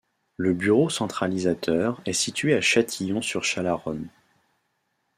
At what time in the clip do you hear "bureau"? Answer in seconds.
0.55-0.89